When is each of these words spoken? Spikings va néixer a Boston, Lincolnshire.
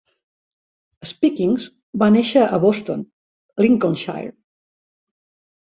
Spikings 1.09 1.67
va 2.05 2.09
néixer 2.17 2.43
a 2.57 2.61
Boston, 2.65 3.05
Lincolnshire. 3.67 4.37